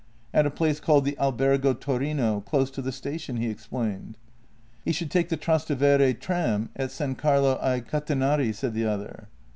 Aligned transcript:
"At 0.33 0.47
a 0.47 0.49
place 0.49 0.79
called 0.79 1.05
the 1.05 1.15
Albergo 1.19 1.75
Torino, 1.75 2.39
close 2.41 2.71
to 2.71 2.81
the 2.81 2.91
station," 2.91 3.37
he 3.37 3.51
explained." 3.51 4.17
He 4.83 4.91
should 4.93 5.11
take 5.11 5.29
the 5.29 5.37
Trastevere 5.37 6.15
tram 6.19 6.69
at 6.75 6.89
San 6.89 7.13
Carlo 7.13 7.59
ai 7.61 7.81
Cat 7.81 8.07
enari," 8.07 8.51
said 8.51 8.73
the 8.73 8.85
other. 8.87 9.27